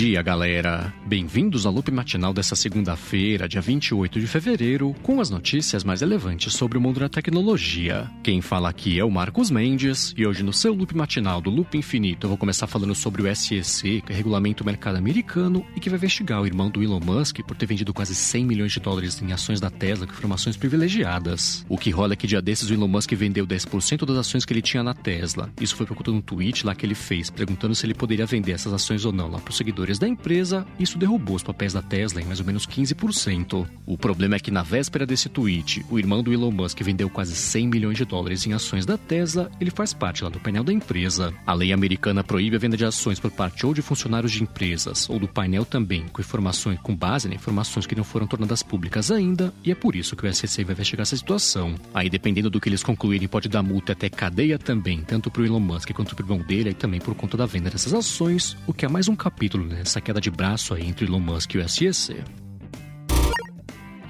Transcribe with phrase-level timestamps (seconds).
[0.00, 0.90] dia, galera!
[1.04, 6.54] Bem-vindos ao loop matinal dessa segunda-feira, dia 28 de fevereiro, com as notícias mais relevantes
[6.54, 8.10] sobre o mundo da tecnologia.
[8.22, 11.76] Quem fala aqui é o Marcos Mendes, e hoje no seu loop matinal do Loop
[11.76, 15.90] Infinito eu vou começar falando sobre o SEC, que regulamenta o mercado americano e que
[15.90, 19.20] vai investigar o irmão do Elon Musk por ter vendido quase 100 milhões de dólares
[19.20, 21.62] em ações da Tesla com informações privilegiadas.
[21.68, 24.52] O que rola é que dia desses o Elon Musk vendeu 10% das ações que
[24.54, 25.50] ele tinha na Tesla.
[25.60, 28.24] Isso foi por conta de um tweet lá que ele fez, perguntando se ele poderia
[28.24, 31.72] vender essas ações ou não lá para os seguidores da empresa, isso derrubou os papéis
[31.72, 33.66] da Tesla em mais ou menos 15%.
[33.86, 37.34] O problema é que na véspera desse tweet, o irmão do Elon Musk vendeu quase
[37.34, 40.72] 100 milhões de dólares em ações da Tesla, ele faz parte lá do painel da
[40.72, 41.32] empresa.
[41.46, 45.08] A lei americana proíbe a venda de ações por parte ou de funcionários de empresas,
[45.08, 49.10] ou do painel também, com informações com base em informações que não foram tornadas públicas
[49.10, 51.74] ainda, e é por isso que o SEC vai investigar essa situação.
[51.94, 55.46] Aí, dependendo do que eles concluírem, pode dar multa até cadeia também, tanto para o
[55.46, 58.56] Elon Musk quanto para o irmão dele, e também por conta da venda dessas ações,
[58.66, 61.58] o que é mais um capítulo nessa queda de braço aí entre Elon Musk e
[61.58, 62.22] o SEC.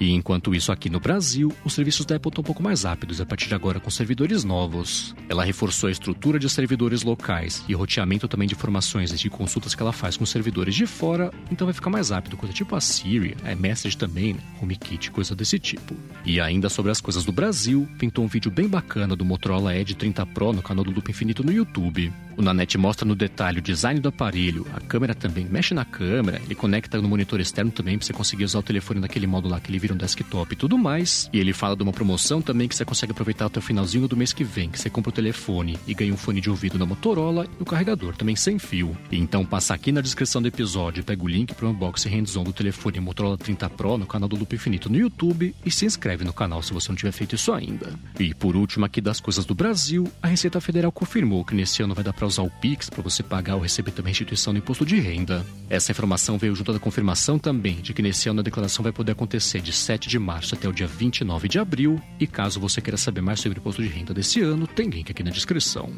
[0.01, 3.21] E enquanto isso, aqui no Brasil, os serviços da Apple estão um pouco mais rápidos
[3.21, 5.13] a partir de agora com servidores novos.
[5.29, 9.75] Ela reforçou a estrutura de servidores locais e roteamento também de informações e de consultas
[9.75, 12.81] que ela faz com servidores de fora, então vai ficar mais rápido, coisa tipo a
[12.81, 14.39] Siri, a Message também, né?
[14.59, 15.95] HomeKit, coisa desse tipo.
[16.25, 19.93] E ainda sobre as coisas do Brasil, pintou um vídeo bem bacana do Motorola Edge
[19.93, 22.11] 30 Pro no canal do Loop Infinito no YouTube.
[22.35, 26.41] O Nanete mostra no detalhe o design do aparelho, a câmera também mexe na câmera,
[26.43, 29.59] ele conecta no monitor externo também para você conseguir usar o telefone naquele modo lá
[29.59, 31.29] que ele vira um desktop e tudo mais.
[31.33, 34.17] E ele fala de uma promoção também que você consegue aproveitar até o finalzinho do
[34.17, 36.85] mês que vem, que você compra o telefone e ganha um fone de ouvido da
[36.85, 38.95] Motorola e o carregador também sem fio.
[39.11, 42.53] Então passa aqui na descrição do episódio, pega o link para o unboxing hands-on do
[42.53, 46.33] telefone Motorola 30 Pro no canal do Loop Infinito no YouTube e se inscreve no
[46.33, 47.93] canal se você não tiver feito isso ainda.
[48.19, 51.95] E por último aqui das coisas do Brasil, a Receita Federal confirmou que nesse ano
[51.95, 54.85] vai dar para usar o Pix para você pagar ou receber também restituição do imposto
[54.85, 55.45] de renda.
[55.69, 59.13] Essa informação veio junto da confirmação também de que nesse ano a declaração vai poder
[59.13, 62.01] acontecer de 7 de março até o dia 29 de abril.
[62.19, 65.11] E caso você queira saber mais sobre o imposto de renda desse ano, tem link
[65.11, 65.91] aqui na descrição.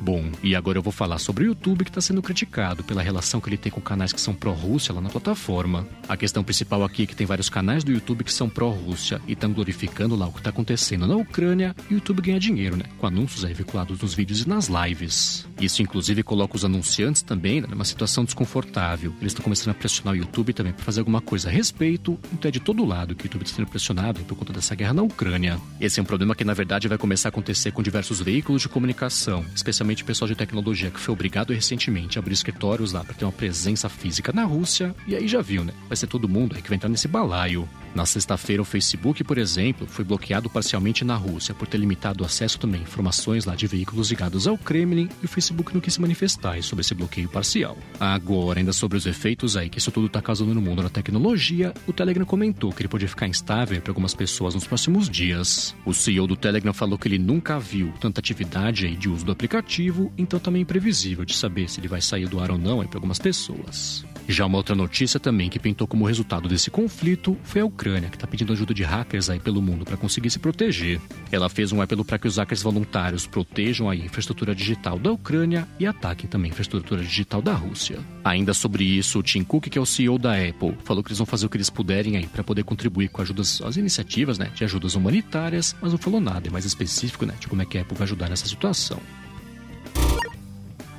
[0.00, 3.38] Bom, e agora eu vou falar sobre o YouTube que está sendo criticado pela relação
[3.38, 5.86] que ele tem com canais que são pró-Rússia lá na plataforma.
[6.08, 9.32] A questão principal aqui é que tem vários canais do YouTube que são pró-Rússia e
[9.32, 12.84] estão glorificando lá o que está acontecendo na Ucrânia e o YouTube ganha dinheiro, né?
[12.98, 15.46] Com anúncios aí veiculados nos vídeos e nas lives.
[15.60, 19.12] Isso inclusive coloca os anunciantes também né, numa situação desconfortável.
[19.20, 22.48] Eles estão começando a pressionar o YouTube também para fazer alguma coisa a respeito, então
[22.48, 25.02] é de todo lado que o YouTube está sendo pressionado por conta dessa guerra na
[25.02, 25.60] Ucrânia.
[25.78, 28.68] Esse é um problema que na verdade vai começar a acontecer com diversos veículos de
[28.68, 33.14] comunicação, especialmente o pessoal de tecnologia que foi obrigado recentemente a abrir escritórios lá para
[33.14, 35.72] ter uma presença física na Rússia, e aí já viu, né?
[35.88, 37.68] Vai ser todo mundo aí que vai entrar nesse balaio.
[37.94, 42.26] Na sexta-feira, o Facebook, por exemplo, foi bloqueado parcialmente na Rússia por ter limitado o
[42.26, 45.94] acesso também a informações lá de veículos ligados ao Kremlin e o Facebook não quis
[45.94, 47.76] se manifestar sobre esse bloqueio parcial.
[47.98, 51.74] Agora, ainda sobre os efeitos aí que isso tudo está causando no mundo da tecnologia,
[51.86, 55.74] o Telegram comentou que ele pode ficar instável para algumas pessoas nos próximos dias.
[55.84, 59.32] O CEO do Telegram falou que ele nunca viu tanta atividade aí de uso do
[59.32, 59.70] aplicativo,
[60.18, 62.98] então também é imprevisível de saber se ele vai sair do ar ou não para
[62.98, 64.04] algumas pessoas.
[64.30, 68.16] Já uma outra notícia também que pintou como resultado desse conflito foi a Ucrânia, que
[68.16, 71.00] está pedindo ajuda de hackers aí pelo mundo para conseguir se proteger.
[71.32, 75.66] Ela fez um apelo para que os hackers voluntários protejam a infraestrutura digital da Ucrânia
[75.80, 77.98] e ataquem também a infraestrutura digital da Rússia.
[78.22, 81.18] Ainda sobre isso, o Tim Cook, que é o CEO da Apple, falou que eles
[81.18, 84.52] vão fazer o que eles puderem aí para poder contribuir com ajudas, as iniciativas, né,
[84.54, 87.82] de ajudas humanitárias, mas não falou nada mais específico, né, de como é que a
[87.82, 89.00] Apple vai ajudar nessa situação.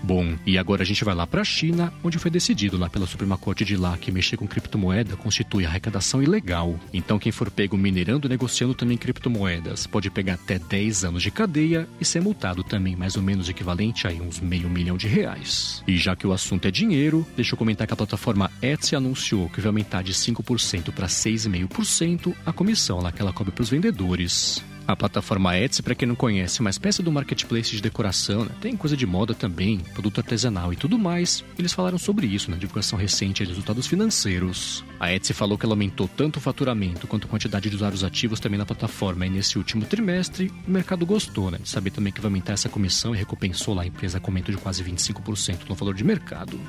[0.04, 3.06] Bom, e agora a gente vai lá para a China, onde foi decidido lá pela
[3.06, 6.80] Suprema Corte de lá que mexer com criptomoeda constitui arrecadação ilegal.
[6.94, 11.88] Então quem for pego minerando negociando também criptomoedas pode pegar até 10 anos de cadeia
[12.00, 15.84] e ser multado também mais ou menos equivalente a uns meio milhão de reais.
[15.88, 19.50] E já que o assunto é dinheiro, deixa eu comentar que a plataforma Etsy anunciou
[19.50, 23.70] que vai aumentar de 5% para 6,5% a comissão lá que ela cobra para os
[23.70, 24.64] vendedores.
[24.92, 28.52] A plataforma Etsy, para quem não conhece, é uma espécie do marketplace de decoração, né?
[28.60, 31.46] tem coisa de moda também, produto artesanal e tudo mais.
[31.58, 34.84] Eles falaram sobre isso na divulgação recente de resultados financeiros.
[35.00, 38.42] A Etsy falou que ela aumentou tanto o faturamento quanto a quantidade de usuários ativos
[38.42, 41.60] também na plataforma e nesse último trimestre o mercado gostou, né?
[41.64, 44.52] De saber também que vai aumentar essa comissão e recompensou lá a empresa com aumento
[44.52, 46.60] de quase 25% no valor de mercado.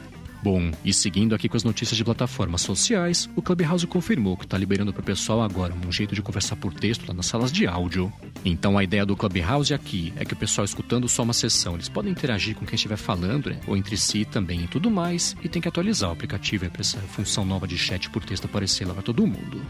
[0.43, 4.59] Bom, e seguindo aqui com as notícias de plataformas sociais, o Clubhouse confirmou que está
[4.59, 7.65] liberando para o pessoal agora um jeito de conversar por texto lá nas salas de
[7.65, 8.13] áudio.
[8.45, 11.89] Então a ideia do Clubhouse aqui é que o pessoal escutando só uma sessão, eles
[11.89, 13.61] podem interagir com quem estiver falando, né?
[13.69, 16.99] ou entre si também e tudo mais, e tem que atualizar o aplicativo para essa
[16.99, 19.63] função nova de chat por texto aparecer lá para todo mundo.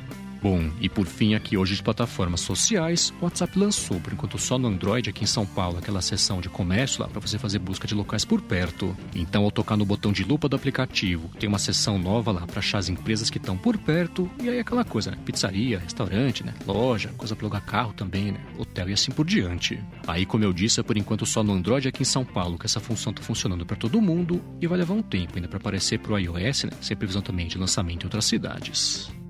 [0.43, 4.59] Bom, e por fim aqui hoje de plataformas sociais, o WhatsApp lançou, por enquanto só
[4.59, 7.87] no Android aqui em São Paulo, aquela seção de comércio lá para você fazer busca
[7.87, 8.97] de locais por perto.
[9.15, 12.59] Então, ao tocar no botão de lupa do aplicativo, tem uma seção nova lá para
[12.59, 15.19] achar as empresas que estão por perto e aí aquela coisa, né?
[15.25, 16.55] Pizzaria, restaurante, né?
[16.67, 18.41] Loja, coisa para alugar carro também, né?
[18.59, 19.79] Hotel e assim por diante.
[20.09, 22.67] Aí, como eu disse, é por enquanto só no Android aqui em São Paulo que
[22.67, 26.01] essa função está funcionando para todo mundo e vai levar um tempo ainda para aparecer
[26.01, 26.73] para o iOS, né?
[26.81, 29.22] Sem previsão também de lançamento em outras cidades.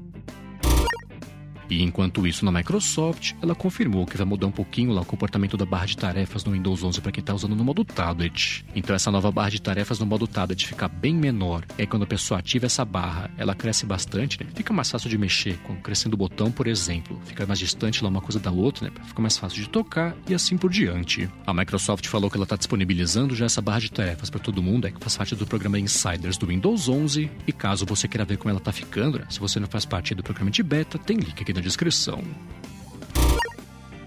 [1.69, 5.57] E enquanto isso, na Microsoft, ela confirmou que vai mudar um pouquinho lá o comportamento
[5.57, 8.65] da barra de tarefas no Windows 11 para quem está usando no modo tablet.
[8.75, 11.65] Então essa nova barra de tarefas no modo tablet fica bem menor.
[11.79, 14.51] Aí quando a pessoa ativa essa barra, ela cresce bastante, né?
[14.55, 17.21] Fica mais fácil de mexer, crescendo o botão, por exemplo.
[17.25, 18.95] Fica mais distante lá uma coisa da outra, né?
[19.07, 21.29] Fica mais fácil de tocar e assim por diante.
[21.47, 24.87] A Microsoft falou que ela está disponibilizando já essa barra de tarefas para todo mundo,
[24.87, 27.31] é que faz parte do programa Insiders do Windows 11.
[27.47, 29.27] E caso você queira ver como ela está ficando, né?
[29.29, 32.23] se você não faz parte do programa de beta, tem link aqui na descrição.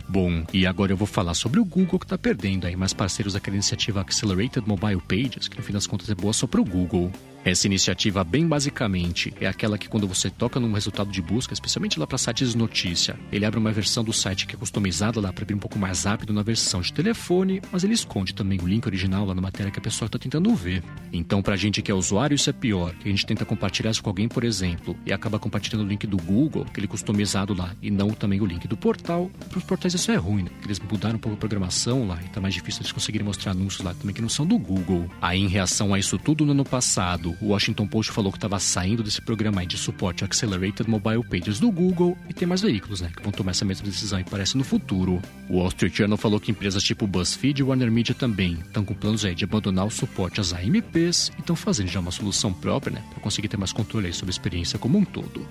[0.08, 3.34] Bom, e agora eu vou falar sobre o Google que está perdendo aí mais parceiros
[3.34, 6.66] daquela iniciativa Accelerated Mobile Pages, que no fim das contas é boa só para o
[6.66, 7.12] Google.
[7.46, 12.00] Essa iniciativa, bem basicamente, é aquela que quando você toca num resultado de busca, especialmente
[12.00, 15.32] lá para sites de notícia, ele abre uma versão do site que é customizada lá
[15.32, 18.68] para abrir um pouco mais rápido na versão de telefone, mas ele esconde também o
[18.68, 20.82] link original lá na matéria que a pessoa está tentando ver.
[21.14, 23.92] Então, para a gente que é usuário, isso é pior, que a gente tenta compartilhar
[23.92, 27.76] isso com alguém, por exemplo, e acaba compartilhando o link do Google, aquele customizado lá,
[27.80, 29.30] e não também o link do portal.
[29.50, 30.50] Para os portais isso é ruim, né?
[30.64, 33.86] Eles mudaram um pouco a programação lá e tá mais difícil eles conseguirem mostrar anúncios
[33.86, 35.08] lá também que não são do Google.
[35.22, 38.60] Aí, em reação a isso tudo no ano passado, o Washington Post falou que estava
[38.60, 43.12] saindo desse programa de suporte Accelerated Mobile Pages do Google e tem mais veículos né,
[43.16, 45.22] que vão tomar essa mesma decisão e parece no futuro.
[45.50, 48.94] O Wall Street Journal falou que empresas tipo BuzzFeed e Warner Media também estão com
[48.94, 52.96] planos aí de abandonar o suporte às AMPs e estão fazendo já uma solução própria
[52.96, 55.48] né, para conseguir ter mais controle sobre a experiência como um todo.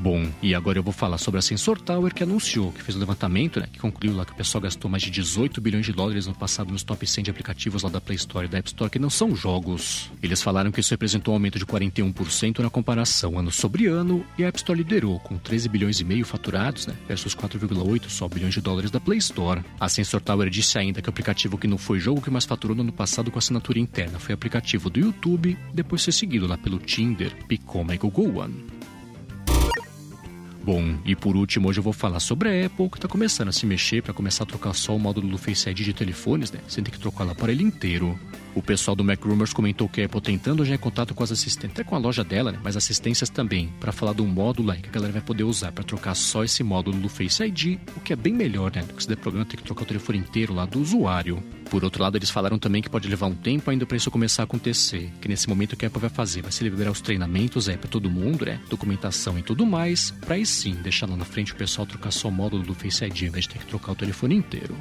[0.00, 3.00] Bom, e agora eu vou falar sobre a Sensor Tower, que anunciou que fez um
[3.00, 6.28] levantamento, né, que concluiu lá que o pessoal gastou mais de 18 bilhões de dólares
[6.28, 8.88] no passado nos top 100 de aplicativos lá da Play Store e da App Store
[8.88, 10.08] que não são jogos.
[10.22, 14.44] Eles falaram que isso representou um aumento de 41% na comparação ano sobre ano, e
[14.44, 18.54] a App Store liderou com 13 bilhões e meio faturados, né, versus 4,8 só bilhões
[18.54, 19.62] de dólares da Play Store.
[19.80, 22.76] A Sensor Tower disse ainda que o aplicativo que não foi jogo que mais faturou
[22.76, 26.56] no ano passado com assinatura interna foi o aplicativo do YouTube, depois ser seguido lá
[26.56, 28.77] pelo Tinder, Picoma e Google One.
[30.68, 33.52] Bom, e por último, hoje eu vou falar sobre a Apple, que está começando a
[33.52, 36.60] se mexer para começar a trocar só o módulo do Face ID de telefones, né?
[36.68, 38.20] Sem ter que trocar o aparelho inteiro.
[38.54, 41.32] O pessoal do Mac Rumors comentou que a Apple tentando já em contato com as
[41.32, 42.58] assistentes, até com a loja dela, né?
[42.62, 45.72] Mas assistências também, para falar de um módulo aí que a galera vai poder usar
[45.72, 48.82] para trocar só esse módulo do Face ID, o que é bem melhor, né?
[48.82, 51.42] Do que se der problema ter que trocar o telefone inteiro lá do usuário.
[51.70, 54.42] Por outro lado, eles falaram também que pode levar um tempo ainda para isso começar
[54.42, 57.00] a acontecer, que nesse momento o que a Apple vai fazer vai se liberar os
[57.00, 58.58] treinamentos é para todo mundo, né?
[58.70, 62.28] Documentação e tudo mais, para aí sim deixar lá na frente o pessoal trocar só
[62.28, 64.74] o módulo do Face ID em vez de ter que trocar o telefone inteiro.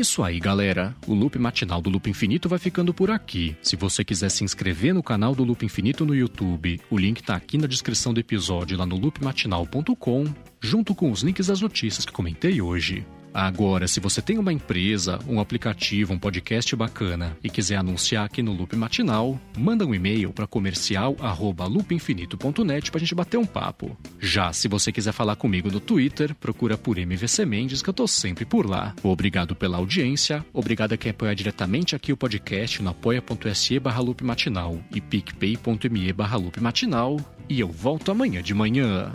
[0.00, 0.94] Isso aí, galera.
[1.06, 3.56] O loop matinal do Loop Infinito vai ficando por aqui.
[3.62, 7.36] Se você quiser se inscrever no canal do Loop Infinito no YouTube, o link tá
[7.36, 10.24] aqui na descrição do episódio lá no loopmatinal.com,
[10.60, 13.04] junto com os links das notícias que comentei hoje.
[13.32, 18.42] Agora, se você tem uma empresa, um aplicativo, um podcast bacana e quiser anunciar aqui
[18.42, 23.96] no Loop Matinal, manda um e-mail para comercial@loopinfinito.net para a gente bater um papo.
[24.18, 28.08] Já se você quiser falar comigo no Twitter, procura por MVC Mendes que eu tô
[28.08, 28.94] sempre por lá.
[29.02, 34.24] Obrigado pela audiência, obrigado a quem apoia diretamente aqui o podcast no apoia.se barra Loop
[34.24, 39.12] Matinal e picpay.me barra Loop Matinal e eu volto amanhã de manhã.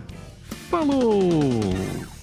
[0.70, 2.15] Falou!